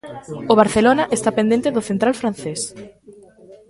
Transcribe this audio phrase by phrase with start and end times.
[0.51, 2.61] O Barcelona está pendente do central francés.